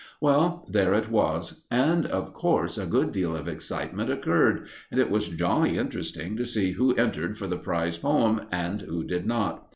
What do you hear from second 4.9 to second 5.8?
it was jolly